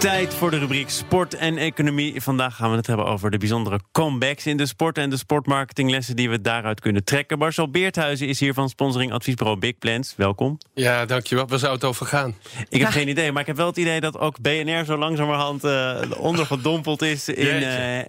Tijd 0.00 0.34
voor 0.34 0.50
de 0.50 0.58
rubriek 0.58 0.90
Sport 0.90 1.34
en 1.34 1.56
Economie. 1.56 2.20
Vandaag 2.20 2.56
gaan 2.56 2.70
we 2.70 2.76
het 2.76 2.86
hebben 2.86 3.06
over 3.06 3.30
de 3.30 3.38
bijzondere 3.38 3.80
comebacks 3.92 4.46
in 4.46 4.56
de 4.56 4.66
sport 4.66 4.98
en 4.98 5.10
de 5.10 5.16
sportmarketinglessen 5.16 6.16
die 6.16 6.30
we 6.30 6.40
daaruit 6.40 6.80
kunnen 6.80 7.04
trekken. 7.04 7.38
Marcel 7.38 7.70
Beerthuizen 7.70 8.28
is 8.28 8.40
hier 8.40 8.54
van 8.54 8.68
sponsoring 8.68 9.12
adviesbureau 9.12 9.58
Big 9.58 9.78
Plans. 9.78 10.14
Welkom. 10.16 10.58
Ja, 10.74 11.06
dankjewel. 11.06 11.46
Waar 11.46 11.58
zou 11.58 11.74
het 11.74 11.84
over 11.84 12.06
gaan? 12.06 12.34
Ik 12.68 12.80
heb 12.80 12.90
geen 12.90 13.08
idee, 13.08 13.32
maar 13.32 13.40
ik 13.40 13.46
heb 13.46 13.56
wel 13.56 13.66
het 13.66 13.76
idee 13.76 14.00
dat 14.00 14.18
ook 14.18 14.40
BNR 14.40 14.84
zo 14.84 14.96
langzamerhand 14.96 15.64
uh, 15.64 16.00
ondergedompeld 16.18 17.02
is 17.02 17.28
in 17.28 17.46
uh, 17.46 17.60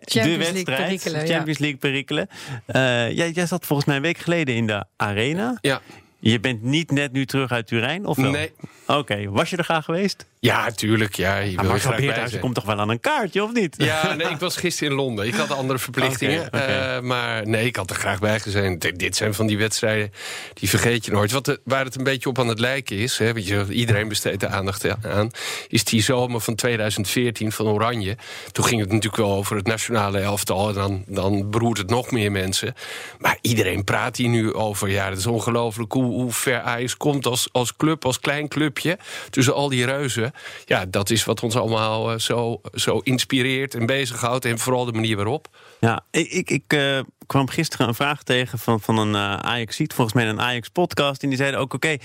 de 0.03 0.37
wedstrijd. 0.37 0.63
Perikelen, 0.63 1.27
Champions 1.27 1.59
League 1.59 1.79
perikelen. 1.79 2.27
Uh, 2.67 3.11
jij, 3.11 3.31
jij 3.31 3.45
zat 3.45 3.65
volgens 3.65 3.87
mij 3.87 3.95
een 3.95 4.01
week 4.01 4.17
geleden 4.17 4.55
in 4.55 4.67
de 4.67 4.85
arena. 4.97 5.57
Ja. 5.61 5.81
Je 6.19 6.39
bent 6.39 6.61
niet 6.61 6.91
net 6.91 7.11
nu 7.11 7.25
terug 7.25 7.51
uit 7.51 7.67
Turijn, 7.67 8.05
of 8.05 8.17
wel? 8.17 8.31
Nee. 8.31 8.51
Oké, 8.87 9.29
was 9.29 9.49
je 9.49 9.57
er 9.57 9.63
graag 9.63 9.85
geweest? 9.85 10.25
Ja, 10.41 10.71
tuurlijk. 10.71 11.15
Ja, 11.15 11.37
je 11.37 11.55
wil 11.55 11.69
maar 11.69 11.79
graag 11.79 11.89
bij 11.89 11.95
Beerthuizen 11.99 12.29
zijn. 12.29 12.41
komt 12.41 12.55
toch 12.55 12.65
wel 12.65 12.79
aan 12.79 12.89
een 12.89 12.99
kaartje, 12.99 13.43
of 13.43 13.53
niet? 13.53 13.75
Ja, 13.77 14.13
nee, 14.13 14.27
ik 14.27 14.39
was 14.39 14.55
gisteren 14.55 14.89
in 14.91 14.97
Londen. 14.99 15.27
Ik 15.27 15.33
had 15.33 15.51
andere 15.51 15.79
verplichtingen. 15.79 16.51
Eh, 16.51 16.99
maar 17.01 17.47
nee, 17.47 17.65
ik 17.65 17.75
had 17.75 17.89
er 17.89 17.95
graag 17.95 18.19
bij 18.19 18.39
gezien. 18.39 18.79
Dit 18.95 19.15
zijn 19.15 19.33
van 19.33 19.47
die 19.47 19.57
wedstrijden, 19.57 20.11
die 20.53 20.69
vergeet 20.69 21.05
je 21.05 21.11
nooit. 21.11 21.31
Wat 21.31 21.45
de- 21.45 21.59
waar 21.63 21.85
het 21.85 21.95
een 21.97 22.03
beetje 22.03 22.29
op 22.29 22.39
aan 22.39 22.47
het 22.47 22.59
lijken 22.59 22.97
is... 22.97 23.17
Hè, 23.17 23.33
want 23.33 23.47
je, 23.47 23.65
iedereen 23.69 24.07
besteedt 24.07 24.43
er 24.43 24.49
aandacht 24.49 25.05
aan... 25.05 25.31
is 25.67 25.83
die 25.83 26.01
zomer 26.03 26.41
van 26.41 26.55
2014 26.55 27.51
van 27.51 27.67
Oranje. 27.67 28.17
Toen 28.51 28.65
ging 28.65 28.79
het 28.81 28.89
natuurlijk 28.91 29.21
wel 29.21 29.33
over 29.33 29.55
het 29.55 29.67
nationale 29.67 30.19
elftal... 30.19 30.67
en 30.67 30.73
dan, 30.73 31.03
dan 31.07 31.49
beroert 31.49 31.77
het 31.77 31.89
nog 31.89 32.11
meer 32.11 32.31
mensen. 32.31 32.73
Maar 33.19 33.37
iedereen 33.41 33.83
praat 33.83 34.17
hier 34.17 34.29
nu 34.29 34.53
over... 34.53 34.89
ja, 34.89 35.09
het 35.09 35.17
is 35.17 35.27
ongelooflijk 35.27 35.91
hoe, 35.91 36.03
hoe 36.11 36.31
ver 36.31 36.61
Ajax 36.61 36.97
komt 36.97 37.25
als, 37.25 37.49
als 37.51 37.75
club, 37.75 38.05
als 38.05 38.19
klein 38.19 38.47
clubje... 38.47 38.97
tussen 39.29 39.53
al 39.53 39.69
die 39.69 39.85
reuzen. 39.85 40.30
Ja, 40.65 40.85
dat 40.85 41.09
is 41.09 41.25
wat 41.25 41.43
ons 41.43 41.55
allemaal 41.55 42.11
eh, 42.11 42.19
zo, 42.19 42.61
zo 42.73 42.97
inspireert 42.97 43.75
en 43.75 43.85
bezighoudt... 43.85 44.45
en 44.45 44.59
vooral 44.59 44.85
de 44.85 44.91
manier 44.91 45.15
waarop. 45.15 45.47
Ja, 45.79 46.05
ik, 46.11 46.31
ik, 46.31 46.49
ik 46.49 46.63
eh, 46.67 46.99
kwam 47.25 47.49
gisteren 47.49 47.87
een 47.87 47.95
vraag 47.95 48.23
tegen 48.23 48.59
van, 48.59 48.81
van 48.81 48.97
een 48.97 49.13
uh, 49.13 49.35
Ajax-ziet, 49.35 49.93
volgens 49.93 50.15
mij 50.15 50.27
een 50.27 50.41
Ajax-podcast. 50.41 51.23
En 51.23 51.29
die 51.29 51.37
zeiden 51.37 51.59
ook, 51.59 51.73
oké, 51.73 51.97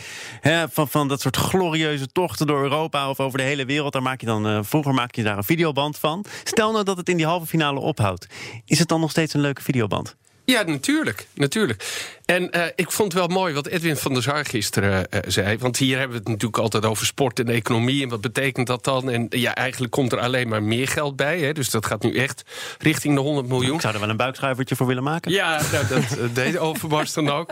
van, 0.71 0.89
van 0.89 1.09
dat 1.09 1.21
soort 1.21 1.37
glorieuze 1.37 2.07
tochten 2.07 2.47
door 2.47 2.63
Europa 2.63 3.11
of 3.11 3.21
over 3.21 3.39
de 3.39 3.45
hele 3.45 3.65
wereld, 3.65 3.93
daar 3.93 4.03
maak 4.03 4.21
je 4.21 4.27
dan, 4.27 4.65
vroeger 4.65 4.95
maak 4.95 5.15
je 5.15 5.23
daar 5.23 5.37
een 5.37 5.45
videoband 5.45 5.99
van. 5.99 6.25
Stel 6.45 6.73
nou 6.73 6.85
dat 6.85 6.97
het 6.97 7.09
in 7.09 7.17
die 7.17 7.27
halve 7.27 7.47
finale 7.47 7.81
ophoudt. 7.81 8.27
Is 8.65 8.79
het 8.79 8.89
dan 8.89 9.01
nog 9.01 9.11
steeds 9.11 9.35
een 9.35 9.41
leuke 9.41 9.63
videoband? 9.63 10.17
Ja, 10.47 10.63
natuurlijk. 10.63 11.27
natuurlijk. 11.35 11.85
En 12.25 12.57
uh, 12.57 12.65
ik 12.75 12.93
vond 12.93 13.13
het 13.13 13.21
wel 13.21 13.39
mooi 13.39 13.55
wat 13.55 13.67
Edwin 13.67 13.97
van 13.97 14.13
der 14.13 14.23
Sar 14.23 14.45
gisteren 14.45 15.07
uh, 15.11 15.21
zei. 15.27 15.59
Want 15.59 15.77
hier 15.77 15.99
hebben 15.99 16.17
we 16.17 16.23
het 16.23 16.29
natuurlijk 16.29 16.63
altijd 16.63 16.85
over 16.85 17.07
sport 17.07 17.39
en 17.39 17.49
economie. 17.49 18.03
En 18.03 18.09
wat 18.09 18.21
betekent 18.21 18.67
dat 18.67 18.85
dan? 18.85 19.11
En 19.11 19.27
ja, 19.31 19.55
eigenlijk 19.55 19.93
komt 19.93 20.13
er 20.13 20.19
alleen 20.19 20.49
maar 20.49 20.63
meer 20.63 20.89
geld 20.89 21.17
bij. 21.17 21.41
Hè? 21.41 21.53
Dus 21.53 21.71
dat 21.71 21.87
gaat 21.87 22.03
nu 22.03 22.17
echt 22.17 22.43
richting 22.79 23.15
de 23.15 23.21
100 23.21 23.49
miljoen. 23.49 23.75
Ik 23.75 23.81
zou 23.81 23.95
er 23.95 24.01
wel 24.01 24.09
een 24.09 24.17
buikschuivertje 24.17 24.77
voor 24.77 24.87
willen 24.87 25.03
maken. 25.03 25.33
Ja, 25.33 25.63
nou, 25.73 25.87
dat 25.87 26.19
uh, 26.19 26.35
deed 26.35 26.59
Overmars 26.59 27.13
dan 27.13 27.31
ook. 27.31 27.51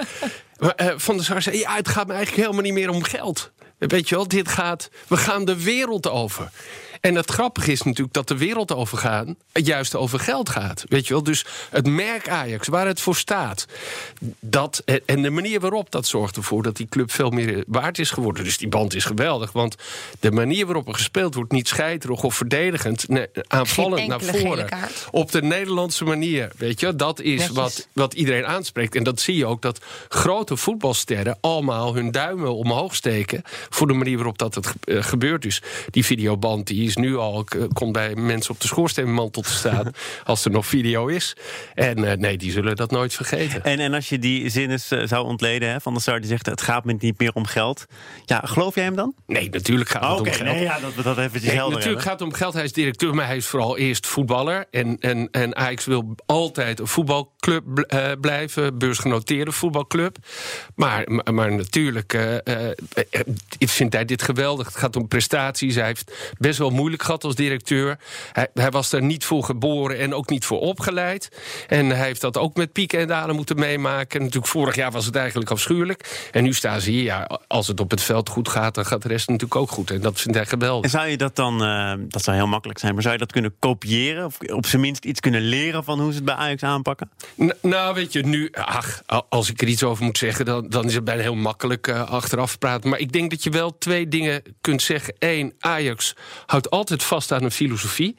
Maar 0.59 0.95
Van 0.97 1.17
der 1.17 1.25
Sar 1.25 1.43
zei, 1.43 1.59
ja, 1.59 1.75
het 1.75 1.89
gaat 1.89 2.07
me 2.07 2.13
eigenlijk 2.13 2.43
helemaal 2.43 2.65
niet 2.65 2.75
meer 2.75 2.91
om 2.91 3.03
geld. 3.03 3.53
Weet 3.79 4.09
je 4.09 4.15
wel, 4.15 4.29
dit 4.29 4.49
gaat... 4.49 4.91
We 5.09 5.17
gaan 5.17 5.45
de 5.45 5.63
wereld 5.63 6.09
over. 6.09 6.51
En 7.05 7.15
het 7.15 7.31
grappige 7.31 7.73
is 7.73 7.83
natuurlijk 7.83 8.15
dat 8.15 8.29
de 8.29 8.37
wereld 8.37 8.73
overgaan 8.75 9.37
juist 9.53 9.95
over 9.95 10.21
geld 10.21 10.49
gaat. 10.49 10.85
Weet 10.89 11.07
je 11.07 11.13
wel? 11.13 11.23
Dus 11.23 11.45
het 11.71 11.87
merk 11.87 12.29
Ajax, 12.29 12.69
waar 12.69 12.87
het 12.87 13.01
voor 13.01 13.17
staat. 13.17 13.67
Dat, 14.41 14.83
en 15.07 15.23
de 15.23 15.31
manier 15.31 15.61
waarop 15.61 15.91
dat 15.91 16.07
zorgt 16.07 16.37
ervoor 16.37 16.63
dat 16.63 16.77
die 16.77 16.87
club 16.89 17.11
veel 17.11 17.31
meer 17.31 17.65
waard 17.67 17.99
is 17.99 18.11
geworden. 18.11 18.45
Dus 18.45 18.59
die 18.59 18.69
band 18.69 18.95
is 18.95 19.05
geweldig. 19.05 19.53
Want 19.53 19.77
de 20.21 20.31
manier 20.31 20.67
waarop 20.67 20.89
er 20.89 20.95
gespeeld 20.95 21.35
wordt, 21.35 21.53
niet 21.53 21.69
scheiterig 21.69 22.23
of 22.23 22.35
verdedigend, 22.35 23.09
nee, 23.09 23.27
aanvallend 23.47 24.07
naar 24.07 24.21
voren. 24.21 24.69
Op 25.11 25.33
de 25.33 25.43
Nederlandse 25.43 26.05
manier. 26.05 26.53
Weet 26.57 26.81
je, 26.81 26.97
dat 26.97 27.21
is 27.21 27.49
wat, 27.49 27.89
wat 27.93 28.15
iedereen 28.15 28.47
aanspreekt. 28.47 28.95
En 28.95 29.05
dat 29.05 29.21
zie 29.21 29.37
je 29.37 29.47
ook 29.47 29.63
dat 29.63 29.81
grote 30.09 30.57
voetbalsterren 30.57 31.39
allemaal 31.41 31.95
hun 31.95 32.11
duimen 32.11 32.55
omhoog 32.55 32.95
steken. 32.95 33.43
Voor 33.71 33.87
de 33.87 33.93
manier 33.93 34.17
waarop 34.17 34.39
dat 34.39 34.55
het 34.55 34.73
gebeurt. 34.85 35.43
Dus 35.43 35.63
die 35.91 36.05
videoband 36.05 36.67
die 36.67 36.87
is 36.87 36.93
nu 36.95 37.17
al 37.17 37.45
komt 37.73 37.93
bij 37.93 38.15
mensen 38.15 38.55
op 38.55 38.61
de 38.61 38.67
schoorsteenmantel 38.67 39.43
te 39.43 39.53
staan. 39.53 39.91
als 40.25 40.45
er 40.45 40.51
nog 40.51 40.67
video 40.67 41.07
is. 41.07 41.37
En 41.75 41.99
uh, 41.99 42.13
nee, 42.13 42.37
die 42.37 42.51
zullen 42.51 42.77
dat 42.77 42.91
nooit 42.91 43.15
vergeten. 43.15 43.65
En, 43.65 43.79
en 43.81 43.95
als 43.95 44.09
je 44.09 44.19
die 44.19 44.49
zin 44.49 44.71
eens 44.71 44.93
uh, 44.93 45.07
zou 45.07 45.27
ontleden 45.27 45.69
hè, 45.69 45.81
van 45.81 45.95
de 45.95 46.01
Sar 46.01 46.21
die 46.21 46.29
zegt: 46.29 46.47
het 46.47 46.63
gaat 46.63 46.85
me 46.85 46.97
niet 46.99 47.19
meer 47.19 47.33
om 47.33 47.47
geld. 47.47 47.85
Ja, 48.25 48.41
geloof 48.45 48.75
jij 48.75 48.85
hem 48.85 48.97
dan? 48.97 49.15
Nee, 49.27 49.49
natuurlijk 49.51 49.91
gaat 49.91 50.03
het 50.03 50.11
oh, 50.11 50.19
om 50.19 50.33
geld. 50.33 50.55
Nee, 50.55 50.63
ja, 50.63 50.79
dat 50.81 51.05
dat 51.05 51.19
even 51.19 51.41
nee, 51.43 51.51
helder 51.51 51.75
Natuurlijk 51.75 51.85
hebben. 51.85 52.03
gaat 52.03 52.13
het 52.13 52.29
om 52.29 52.35
geld. 52.35 52.55
Hij 52.55 52.65
is 52.65 52.73
directeur, 52.73 53.15
maar 53.15 53.27
hij 53.27 53.37
is 53.37 53.47
vooral 53.47 53.77
eerst 53.77 54.07
voetballer. 54.07 54.67
En, 54.71 54.99
en, 54.99 55.29
en 55.31 55.57
Ajax 55.57 55.85
wil 55.85 56.15
altijd 56.27 56.81
een 56.81 56.87
voetbalclub 56.87 57.65
uh, 57.95 58.11
blijven, 58.21 58.79
beursgenoteerde 58.79 59.53
voetbalclub. 59.53 60.17
Maar, 60.75 61.05
maar, 61.07 61.35
maar 61.35 61.53
natuurlijk 61.53 62.19
vindt 63.59 63.95
hij 63.95 64.05
dit 64.05 64.23
geweldig. 64.23 64.67
Het 64.67 64.77
gaat 64.77 64.97
om 64.97 65.09
prestaties. 65.09 65.75
Hij 65.75 65.87
heeft 65.87 66.33
best 66.39 66.59
wel 66.59 66.71
moeilijk 66.85 67.05
gehad 67.05 67.25
als 67.25 67.35
directeur. 67.35 67.99
Hij, 68.33 68.49
hij, 68.55 68.71
was 68.71 68.91
daar 68.91 69.03
niet 69.03 69.25
voor 69.25 69.45
geboren 69.45 69.99
en 69.99 70.15
ook 70.15 70.29
niet 70.29 70.45
voor 70.45 70.61
opgeleid. 70.61 71.29
En 71.69 71.89
hij 71.89 72.07
heeft 72.07 72.21
dat 72.21 72.39
ook 72.39 72.57
met 72.57 72.73
pieken 72.73 72.99
en 72.99 73.09
dalen 73.09 73.37
moeten 73.37 73.59
meemaken. 73.59 74.19
En 74.19 74.25
natuurlijk 74.25 74.53
vorig 74.53 74.75
jaar 74.75 74.91
was 74.91 75.07
het 75.07 75.17
eigenlijk 75.17 75.51
afschuwelijk. 75.51 76.29
En 76.33 76.43
nu 76.43 76.53
staan 76.53 76.81
ze 76.81 76.91
hier. 76.91 77.03
Ja, 77.03 77.41
als 77.47 77.67
het 77.67 77.81
op 77.81 77.91
het 77.91 78.03
veld 78.03 78.29
goed 78.29 78.49
gaat, 78.49 78.75
dan 78.75 78.87
gaat 78.87 79.03
de 79.03 79.09
rest 79.09 79.29
natuurlijk 79.29 79.61
ook 79.61 79.71
goed. 79.71 79.91
En 79.91 80.01
dat 80.01 80.21
vindt 80.21 80.39
hij 80.39 80.47
geweldig. 80.47 80.85
En 80.85 80.91
zou 80.91 81.07
je 81.07 81.17
dat 81.17 81.37
dan, 81.37 81.63
uh, 81.63 81.93
dat 81.99 82.23
zou 82.23 82.37
heel 82.37 82.47
makkelijk 82.47 82.79
zijn, 82.79 82.93
maar 82.93 83.03
zou 83.03 83.15
je 83.15 83.21
dat 83.21 83.33
kunnen 83.33 83.55
kopiëren? 83.59 84.25
Of 84.25 84.39
op 84.41 84.67
zijn 84.67 84.83
minst 84.83 85.05
iets 85.05 85.21
kunnen 85.21 85.43
leren 85.43 85.85
van 85.85 86.01
hoe 86.01 86.11
ze 86.11 86.17
het 86.17 86.25
bij 86.25 86.35
Ajax 86.35 86.63
aanpakken? 86.63 87.11
N 87.37 87.53
nou, 87.61 87.95
weet 87.95 88.13
je, 88.13 88.23
nu, 88.23 88.49
ach, 88.53 89.03
als 89.29 89.51
ik 89.51 89.63
er 89.63 89.69
iets 89.69 89.83
over 89.83 90.05
moet 90.05 90.19
zeggen, 90.19 90.45
dan, 90.45 90.69
dan 90.69 90.85
is 90.85 90.95
het 90.95 91.05
bijna 91.05 91.23
heel 91.23 91.35
makkelijk 91.35 91.87
uh, 91.87 92.11
achteraf 92.11 92.59
praten. 92.59 92.91
Maar 92.91 92.99
ik 92.99 93.13
denk 93.13 93.31
dat 93.31 93.43
je 93.43 93.51
wel 93.51 93.79
twee 93.79 94.09
dingen 94.09 94.43
kunt 94.61 94.83
zeggen. 94.83 95.15
Eén, 95.19 95.55
Ajax 95.59 96.15
houdt 96.47 96.71
altijd 96.75 97.03
vast 97.03 97.33
aan 97.33 97.43
een 97.43 97.51
filosofie. 97.51 98.17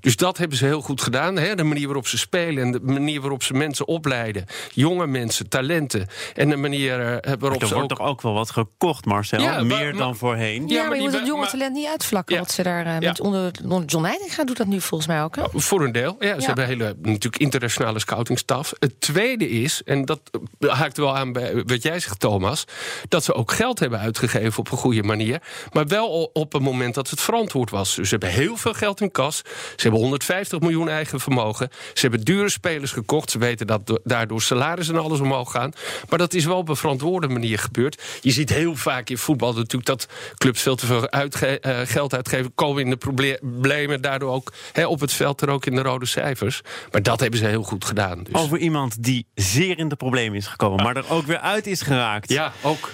Dus 0.00 0.16
dat 0.16 0.38
hebben 0.38 0.58
ze 0.58 0.64
heel 0.64 0.80
goed 0.80 1.02
gedaan. 1.02 1.36
Hè? 1.36 1.54
De 1.54 1.62
manier 1.62 1.86
waarop 1.86 2.06
ze 2.06 2.18
spelen 2.18 2.64
en 2.64 2.72
de 2.72 2.80
manier 2.80 3.20
waarop 3.20 3.42
ze 3.42 3.54
mensen 3.54 3.86
opleiden. 3.86 4.44
Jonge 4.72 5.06
mensen, 5.06 5.48
talenten. 5.48 6.06
En 6.34 6.48
de 6.48 6.56
manier 6.56 7.00
uh, 7.00 7.06
waarop 7.06 7.40
maar 7.40 7.50
er 7.52 7.66
ze. 7.66 7.72
Er 7.72 7.78
wordt 7.78 7.92
ook... 7.92 7.98
toch 7.98 8.06
ook 8.06 8.22
wel 8.22 8.32
wat 8.32 8.50
gekocht, 8.50 9.04
Marcel? 9.04 9.40
Ja, 9.40 9.62
Meer 9.62 9.66
maar, 9.66 9.92
dan 9.92 10.06
maar, 10.06 10.16
voorheen. 10.16 10.68
Ja, 10.68 10.78
maar, 10.78 10.88
maar 10.88 10.96
je 10.96 11.02
moet 11.02 11.12
het 11.12 11.26
jonge 11.26 11.46
talent 11.46 11.74
niet 11.74 11.86
uitvlakken. 11.86 12.38
Wat 12.38 12.50
ze 12.50 12.62
daar 12.62 12.86
uh, 12.86 12.98
met 12.98 13.20
onder, 13.20 13.50
onder 13.62 13.84
John 13.84 14.04
Heitinga 14.04 14.44
doet 14.44 14.56
dat 14.56 14.66
nu 14.66 14.80
volgens 14.80 15.08
mij 15.08 15.22
ook. 15.22 15.36
Hè? 15.36 15.42
Voor 15.52 15.84
een 15.84 15.92
deel. 15.92 16.16
Ja, 16.18 16.40
ze 16.40 16.46
hebben 16.46 16.64
een 16.64 16.70
hele 16.70 16.96
natuurlijk 17.02 17.36
internationale 17.36 17.98
scoutingstaf. 17.98 18.72
Het 18.78 19.00
tweede 19.00 19.48
is, 19.48 19.82
en 19.84 20.04
dat 20.04 20.20
haakt 20.60 20.96
wel 20.96 21.16
aan 21.16 21.32
bij 21.32 21.62
wat 21.66 21.82
jij 21.82 22.00
zegt, 22.00 22.20
Thomas. 22.20 22.64
Dat 23.08 23.24
ze 23.24 23.34
ook 23.34 23.52
geld 23.52 23.78
hebben 23.78 23.98
uitgegeven 23.98 24.58
op 24.58 24.70
een 24.70 24.78
goede 24.78 25.02
manier. 25.02 25.42
Maar 25.72 25.86
wel 25.86 26.30
op 26.32 26.54
een 26.54 26.62
moment 26.62 26.94
dat 26.94 27.10
het 27.10 27.20
verantwoord 27.20 27.70
was. 27.70 27.83
Dus 27.84 28.08
ze 28.08 28.10
hebben 28.10 28.28
heel 28.28 28.56
veel 28.56 28.72
geld 28.72 29.00
in 29.00 29.10
kas. 29.10 29.36
Ze 29.76 29.82
hebben 29.82 30.00
150 30.00 30.60
miljoen 30.60 30.88
eigen 30.88 31.20
vermogen. 31.20 31.68
Ze 31.94 32.00
hebben 32.00 32.20
dure 32.20 32.48
spelers 32.48 32.92
gekocht. 32.92 33.30
Ze 33.30 33.38
weten 33.38 33.66
dat 33.66 34.00
daardoor 34.04 34.42
salaris 34.42 34.88
en 34.88 34.98
alles 34.98 35.20
omhoog 35.20 35.50
gaan. 35.50 35.72
Maar 36.08 36.18
dat 36.18 36.34
is 36.34 36.44
wel 36.44 36.56
op 36.56 36.68
een 36.68 36.76
verantwoorde 36.76 37.28
manier 37.28 37.58
gebeurd. 37.58 38.02
Je 38.20 38.30
ziet 38.30 38.50
heel 38.50 38.76
vaak 38.76 39.10
in 39.10 39.18
voetbal 39.18 39.52
natuurlijk 39.52 39.84
dat 39.84 40.08
clubs 40.34 40.62
veel 40.62 40.76
te 40.76 40.86
veel 40.86 41.10
uitge 41.10 41.62
uh, 41.66 41.78
geld 41.84 42.14
uitgeven. 42.14 42.54
Komen 42.54 42.82
in 42.82 42.90
de 42.90 42.96
problemen. 42.96 44.00
Daardoor 44.00 44.30
ook 44.30 44.52
he, 44.72 44.86
op 44.86 45.00
het 45.00 45.12
veld 45.12 45.42
en 45.42 45.48
ook 45.48 45.66
in 45.66 45.74
de 45.74 45.82
rode 45.82 46.06
cijfers. 46.06 46.60
Maar 46.92 47.02
dat 47.02 47.20
hebben 47.20 47.38
ze 47.38 47.46
heel 47.46 47.62
goed 47.62 47.84
gedaan. 47.84 48.22
Dus. 48.22 48.34
Over 48.34 48.58
iemand 48.58 49.02
die 49.02 49.26
zeer 49.34 49.78
in 49.78 49.88
de 49.88 49.96
problemen 49.96 50.38
is 50.38 50.46
gekomen. 50.46 50.84
Maar 50.84 50.96
er 50.96 51.10
ook 51.10 51.26
weer 51.26 51.38
uit 51.38 51.66
is 51.66 51.82
geraakt. 51.82 52.30
Ja, 52.30 52.52
ook. 52.62 52.90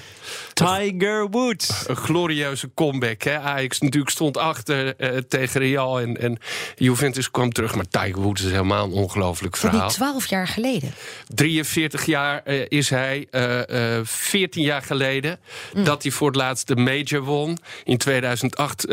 Tiger 0.53 1.29
Woods. 1.29 1.89
Een 1.89 1.97
glorieuze 1.97 2.71
comeback. 2.75 3.23
Hè? 3.23 3.39
Ajax 3.39 3.81
natuurlijk 3.81 4.11
stond 4.11 4.37
achter 4.37 4.95
uh, 4.99 5.17
tegen 5.29 5.61
Real 5.61 6.01
en, 6.01 6.21
en 6.21 6.39
Juventus 6.77 7.31
kwam 7.31 7.53
terug. 7.53 7.75
Maar 7.75 7.89
Tiger 7.89 8.21
Woods 8.21 8.43
is 8.43 8.51
helemaal 8.51 8.85
een 8.85 8.93
ongelooflijk 8.93 9.57
verhaal. 9.57 9.87
Niet 9.87 9.95
12 9.95 10.27
jaar 10.27 10.49
geleden? 10.49 10.95
43 11.29 12.05
jaar 12.05 12.43
uh, 12.45 12.65
is 12.69 12.91
hij. 12.91 13.27
Uh, 13.31 13.99
14 14.03 14.63
jaar 14.63 14.83
geleden 14.83 15.41
mm. 15.75 15.85
dat 15.85 16.03
hij 16.03 16.13
voor 16.13 16.27
het 16.27 16.37
laatst 16.37 16.67
de 16.67 16.77
Major 16.77 17.23
won. 17.23 17.59
In 17.85 17.99
2008, 17.99 18.87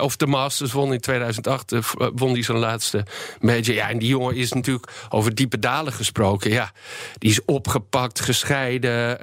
of 0.00 0.16
de 0.16 0.26
Masters 0.26 0.72
won 0.72 0.92
in 0.92 1.00
2008, 1.00 1.72
won 2.14 2.32
hij 2.32 2.42
zijn 2.42 2.58
laatste 2.58 3.04
Major. 3.40 3.74
Ja, 3.74 3.88
en 3.88 3.98
die 3.98 4.08
jongen 4.08 4.36
is 4.36 4.52
natuurlijk 4.52 4.88
over 5.08 5.34
diepe 5.34 5.58
dalen 5.58 5.92
gesproken. 5.92 6.50
Ja, 6.50 6.72
die 7.18 7.30
is 7.30 7.44
opgepakt, 7.44 8.20
gescheiden, 8.20 9.18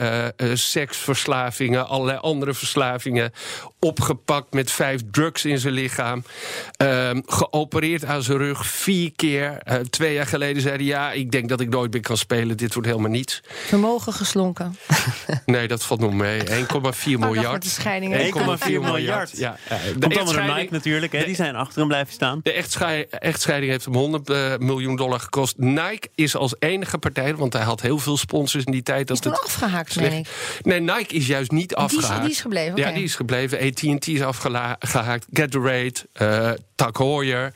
seksverslavingen, 1.41 1.88
allerlei 1.88 2.17
andere 2.17 2.53
verslavingen. 2.53 3.31
Opgepakt 3.79 4.53
met 4.53 4.71
vijf 4.71 5.01
drugs 5.11 5.45
in 5.45 5.59
zijn 5.59 5.73
lichaam. 5.73 6.23
Ehm, 6.77 7.21
geopereerd 7.25 8.05
aan 8.05 8.23
zijn 8.23 8.38
rug 8.38 8.65
vier 8.65 9.11
keer. 9.15 9.61
Uh, 9.67 9.75
twee 9.75 10.13
jaar 10.13 10.27
geleden 10.27 10.61
zei 10.61 10.75
hij: 10.75 10.85
Ja, 10.85 11.11
ik 11.11 11.31
denk 11.31 11.49
dat 11.49 11.59
ik 11.59 11.69
nooit 11.69 11.91
meer 11.91 12.01
kan 12.01 12.17
spelen. 12.17 12.57
Dit 12.57 12.73
wordt 12.73 12.89
helemaal 12.89 13.11
niets. 13.11 13.41
Vermogen 13.65 14.13
geslonken. 14.13 14.77
nee, 15.45 15.67
dat 15.67 15.83
valt 15.83 15.99
nog 15.99 16.13
mee. 16.13 16.39
1,4 16.39 16.45
miljard. 17.05 17.79
1,4 17.79 17.83
miljard. 18.67 19.38
Ja, 19.38 19.57
de 19.69 19.99
Komt 19.99 20.17
allemaal 20.17 20.55
Nike 20.55 20.73
natuurlijk. 20.73 21.11
Hè? 21.11 21.25
Die 21.25 21.35
zijn 21.35 21.55
achter 21.55 21.79
hem 21.79 21.88
blijven 21.88 22.13
staan. 22.13 22.39
De 22.43 22.53
echtscheiding 23.19 23.71
heeft 23.71 23.85
hem 23.85 23.93
100 23.93 24.29
uh, 24.29 24.57
miljoen 24.57 24.95
dollar 24.95 25.19
gekost. 25.19 25.57
Nike 25.57 26.09
is 26.15 26.35
als 26.35 26.55
enige 26.59 26.97
partij, 26.97 27.35
want 27.35 27.53
hij 27.53 27.63
had 27.63 27.81
heel 27.81 27.97
veel 27.97 28.17
sponsors 28.17 28.63
in 28.63 28.71
die 28.71 28.83
tijd. 28.83 29.07
Dat 29.07 29.17
is 29.17 29.31
het 29.31 29.43
afgehaakt, 29.43 29.99
ik. 30.01 30.27
Nee, 30.61 30.79
Nike 30.79 31.15
is 31.15 31.27
juist 31.31 31.51
niet 31.51 31.75
afgehaakt. 31.75 32.07
Die 32.07 32.15
is, 32.15 32.21
die 32.21 32.31
is 32.31 32.41
gebleven. 32.41 32.77
Ja, 32.77 32.91
die 32.91 33.03
is 33.03 33.15
gebleven. 33.15 33.59
AT&T 33.59 34.07
is 34.07 34.21
afgehaakt. 34.21 35.25
Gatorade, 35.33 35.93
uh, 36.21 36.51
Tak 36.75 36.97
Heuer. 36.97 37.53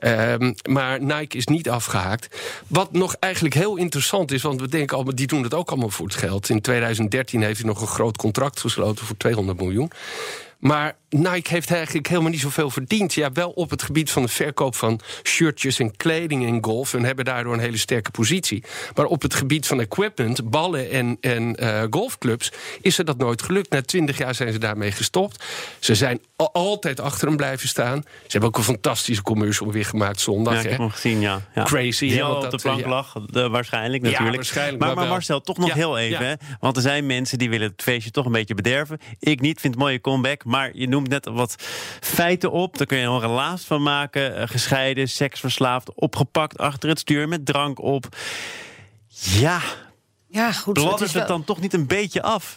Um, 0.00 0.54
maar 0.68 1.02
Nike 1.02 1.36
is 1.36 1.46
niet 1.46 1.70
afgehaakt. 1.70 2.40
Wat 2.66 2.92
nog 2.92 3.14
eigenlijk 3.14 3.54
heel 3.54 3.76
interessant 3.76 4.32
is, 4.32 4.42
want 4.42 4.60
we 4.60 4.68
denken 4.68 4.96
allemaal, 4.96 5.14
die 5.14 5.26
doen 5.26 5.42
het 5.42 5.54
ook 5.54 5.70
allemaal 5.70 5.90
voor 5.90 6.06
het 6.06 6.14
geld. 6.14 6.48
In 6.48 6.60
2013 6.60 7.42
heeft 7.42 7.58
hij 7.58 7.68
nog 7.68 7.80
een 7.80 7.86
groot 7.86 8.16
contract 8.16 8.60
gesloten 8.60 9.06
voor 9.06 9.16
200 9.16 9.60
miljoen. 9.60 9.90
Maar 10.60 10.96
Nike 11.08 11.50
heeft 11.50 11.70
eigenlijk 11.70 12.08
helemaal 12.08 12.30
niet 12.30 12.40
zoveel 12.40 12.70
verdiend. 12.70 13.14
Ja, 13.14 13.32
wel 13.32 13.50
op 13.50 13.70
het 13.70 13.82
gebied 13.82 14.10
van 14.10 14.22
de 14.22 14.28
verkoop 14.28 14.76
van 14.76 15.00
shirtjes 15.22 15.78
en 15.78 15.96
kleding 15.96 16.46
in 16.46 16.64
golf. 16.64 16.94
En 16.94 17.04
hebben 17.04 17.24
daardoor 17.24 17.52
een 17.52 17.60
hele 17.60 17.76
sterke 17.76 18.10
positie. 18.10 18.64
Maar 18.94 19.04
op 19.04 19.22
het 19.22 19.34
gebied 19.34 19.66
van 19.66 19.80
equipment, 19.80 20.50
ballen 20.50 20.90
en, 20.90 21.16
en 21.20 21.62
uh, 21.62 21.82
golfclubs... 21.90 22.52
is 22.80 22.94
ze 22.94 23.04
dat 23.04 23.18
nooit 23.18 23.42
gelukt. 23.42 23.70
Na 23.70 23.82
twintig 23.82 24.18
jaar 24.18 24.34
zijn 24.34 24.52
ze 24.52 24.58
daarmee 24.58 24.92
gestopt. 24.92 25.44
Ze 25.78 25.94
zijn 25.94 26.20
altijd 26.52 27.00
achter 27.00 27.26
hem 27.28 27.36
blijven 27.36 27.68
staan. 27.68 28.02
Ze 28.02 28.28
hebben 28.28 28.48
ook 28.48 28.56
een 28.56 28.62
fantastische 28.62 29.22
commercial 29.22 29.72
weer 29.72 29.84
gemaakt 29.90 30.20
zondag. 30.20 30.54
Ja, 30.54 30.60
ik 30.60 30.68
heb 30.68 30.78
hem 30.78 30.90
gezien, 30.90 31.20
ja. 31.20 31.40
ja. 31.54 31.62
Crazy. 31.62 32.08
Die 32.08 32.24
al 32.24 32.44
op 32.44 32.50
de 32.50 32.56
plank 32.56 32.86
lag, 32.86 33.12
de, 33.26 33.48
waarschijnlijk 33.48 34.02
natuurlijk. 34.02 34.30
Ja, 34.30 34.36
waarschijnlijk. 34.36 34.78
Maar, 34.82 34.94
maar 34.94 35.08
Marcel, 35.08 35.40
toch 35.40 35.58
nog 35.58 35.72
heel 35.72 35.98
even. 35.98 36.26
Hè? 36.26 36.34
Want 36.60 36.76
er 36.76 36.82
zijn 36.82 37.06
mensen 37.06 37.38
die 37.38 37.50
willen 37.50 37.70
het 37.70 37.82
feestje 37.82 38.10
toch 38.10 38.26
een 38.26 38.32
beetje 38.32 38.54
bederven. 38.54 38.98
Ik 39.18 39.40
niet, 39.40 39.60
vind 39.60 39.74
het 39.74 39.82
mooie 39.82 40.00
comeback. 40.00 40.44
Maar 40.44 40.70
je 40.74 40.88
noemt 40.88 41.08
net 41.08 41.26
wat 41.26 41.54
feiten 42.00 42.50
op. 42.50 42.78
Daar 42.78 42.86
kun 42.86 42.98
je 42.98 43.04
een 43.04 43.20
relaas 43.20 43.64
van 43.64 43.82
maken. 43.82 44.38
Uh, 44.38 44.42
gescheiden, 44.46 45.08
seksverslaafd, 45.08 45.94
opgepakt 45.94 46.58
achter 46.58 46.88
het 46.88 46.98
stuur 46.98 47.28
met 47.28 47.46
drank 47.46 47.80
op. 47.80 48.16
Ja, 49.08 49.60
ja 50.28 50.52
goed, 50.52 50.74
bladdert 50.74 51.00
het, 51.00 51.12
wel... 51.12 51.22
het 51.22 51.30
dan 51.30 51.44
toch 51.44 51.60
niet 51.60 51.74
een 51.74 51.86
beetje 51.86 52.22
af? 52.22 52.56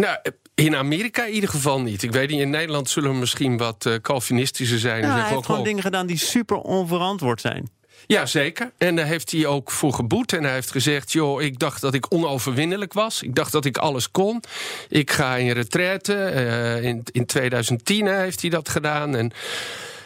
Nou, 0.00 0.16
in 0.54 0.76
Amerika 0.76 1.24
in 1.24 1.32
ieder 1.32 1.50
geval 1.50 1.80
niet. 1.80 2.02
Ik 2.02 2.12
weet 2.12 2.30
niet, 2.30 2.40
in 2.40 2.50
Nederland 2.50 2.90
zullen 2.90 3.10
we 3.10 3.16
misschien 3.16 3.56
wat 3.56 3.84
uh, 3.86 3.94
Calvinistischer 3.94 4.78
zijn. 4.78 5.02
Ja, 5.02 5.20
hij 5.20 5.28
heeft 5.28 5.46
gewoon 5.46 5.64
dingen 5.64 5.82
gedaan 5.82 6.06
die 6.06 6.16
super 6.16 6.56
onverantwoord 6.56 7.40
zijn. 7.40 7.70
Ja, 8.06 8.26
zeker. 8.26 8.72
En 8.78 8.96
daar 8.96 9.06
heeft 9.06 9.30
hij 9.30 9.46
ook 9.46 9.70
voor 9.70 9.92
geboet. 9.92 10.32
En 10.32 10.44
hij 10.44 10.52
heeft 10.52 10.70
gezegd: 10.70 11.12
joh, 11.12 11.42
ik 11.42 11.58
dacht 11.58 11.80
dat 11.80 11.94
ik 11.94 12.06
onoverwinnelijk 12.12 12.92
was. 12.92 13.22
Ik 13.22 13.34
dacht 13.34 13.52
dat 13.52 13.64
ik 13.64 13.78
alles 13.78 14.10
kon. 14.10 14.42
Ik 14.88 15.10
ga 15.10 15.36
in 15.36 15.50
retraite. 15.50 16.32
Uh, 16.34 16.82
in, 16.82 17.02
in 17.12 17.26
2010 17.26 18.06
heeft 18.06 18.40
hij 18.40 18.50
dat 18.50 18.68
gedaan. 18.68 19.16
En. 19.16 19.32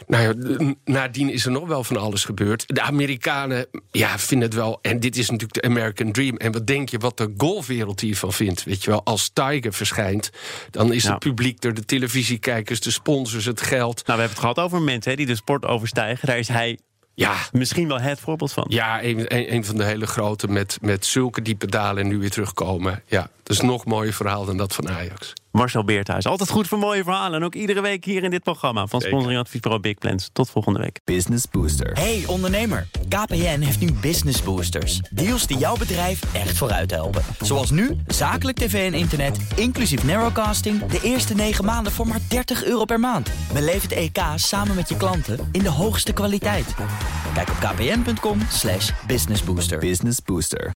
Nou 0.06 0.23
ja, 0.23 0.75
nadien 0.85 1.31
is 1.31 1.45
er 1.45 1.51
nog 1.51 1.69
wel 1.69 1.85
van 1.85 1.97
alles 1.97 2.25
gebeurd. 2.25 2.65
De 2.67 2.81
Amerikanen 2.81 3.67
ja, 3.91 4.19
vinden 4.19 4.49
het 4.49 4.56
wel. 4.56 4.79
En 4.83 5.01
dit 5.01 5.17
is 5.17 5.31
natuurlijk 5.31 5.62
de 5.62 5.69
American 5.69 6.12
Dream. 6.12 6.37
En 6.37 6.53
wat 6.53 6.67
denk 6.67 6.89
je 6.89 6.99
wat 6.99 7.17
de 7.17 7.35
golfwereld 7.37 8.01
hiervan 8.01 8.33
vindt? 8.33 8.65
Weet 8.65 8.85
je 8.85 8.91
wel, 8.91 9.05
als 9.05 9.31
Tiger 9.33 9.73
verschijnt, 9.73 10.31
dan 10.71 10.93
is 10.93 11.05
het 11.05 11.19
publiek 11.19 11.65
er, 11.65 11.75
de 11.75 11.85
televisiekijkers, 11.85 12.81
de 12.81 12.91
sponsors, 12.91 13.45
het 13.45 13.61
geld. 13.61 13.95
Nou, 13.95 14.05
we 14.05 14.11
hebben 14.25 14.29
het 14.29 14.39
gehad 14.39 14.59
over 14.59 14.83
mensen 14.83 15.11
hè, 15.11 15.17
die 15.17 15.27
de 15.27 15.35
sport 15.35 15.65
overstijgen. 15.65 16.27
Daar 16.27 16.39
is 16.39 16.49
hij 16.49 16.79
ja. 17.15 17.37
Misschien 17.53 17.89
wel 17.89 18.01
het 18.01 18.21
voorbeeld 18.21 18.53
van. 18.53 18.65
Ja, 18.69 19.03
een, 19.03 19.55
een, 19.55 19.65
van 19.65 19.77
de 19.77 19.85
hele 19.85 20.06
grote 20.06 20.49
met, 20.49 20.79
met 20.81 21.06
zulke 21.06 21.43
diepe 21.43 21.67
dalen 21.67 22.03
en 22.03 22.09
nu 22.09 22.19
weer 22.19 22.31
terugkomen. 22.31 23.03
Ja, 23.06 23.31
dat 23.44 23.56
is 23.56 23.62
nog 23.62 23.85
mooier 23.85 24.12
verhaal 24.12 24.44
dan 24.44 24.56
dat 24.56 24.75
van 24.75 24.88
Ajax. 24.88 25.32
Marcel 25.50 25.85
Beerthuis, 25.85 26.26
altijd 26.26 26.50
goed 26.50 26.69
voor 26.69 26.79
mooie 26.79 27.02
verhalen. 27.02 27.38
En 27.41 27.44
ook 27.44 27.55
iedere 27.55 27.81
week 27.81 28.05
hier 28.05 28.23
in 28.23 28.31
dit 28.31 28.43
programma 28.43 28.87
van 28.87 29.00
Sponsoring 29.00 29.41
Adviesbureau 29.41 29.82
Big 29.82 29.99
Plans. 29.99 30.31
Tot 30.32 30.50
volgende 30.50 30.79
week. 30.79 31.00
Business 31.05 31.44
Booster. 31.50 31.93
Hey 31.93 32.25
ondernemer, 32.26 32.88
KPN 33.08 33.61
heeft 33.61 33.81
nu 33.81 33.93
Business 33.93 34.43
Boosters. 34.43 35.00
Deals 35.11 35.46
die 35.46 35.58
jouw 35.58 35.76
bedrijf 35.76 36.35
echt 36.35 36.56
vooruit 36.56 36.91
helpen. 36.91 37.23
Zoals 37.41 37.70
nu, 37.70 37.96
zakelijk 38.06 38.58
tv 38.58 38.93
en 38.93 38.99
internet, 38.99 39.38
inclusief 39.56 40.05
narrowcasting... 40.05 40.87
de 40.87 41.00
eerste 41.02 41.35
9 41.35 41.64
maanden 41.64 41.93
voor 41.93 42.06
maar 42.06 42.20
30 42.29 42.64
euro 42.64 42.85
per 42.85 43.00
maand. 43.00 43.31
Beleef 43.52 43.82
het 43.82 43.93
EK 43.93 44.19
samen 44.35 44.75
met 44.75 44.88
je 44.88 44.96
klanten 44.96 45.49
in 45.52 45.62
de 45.62 45.70
hoogste 45.70 46.12
kwaliteit. 46.12 46.75
Kijk 47.35 47.49
op 47.49 47.56
kpn.com 47.56 48.38
businessbooster. 49.06 49.79
Business 49.79 50.23
Booster. 50.25 50.74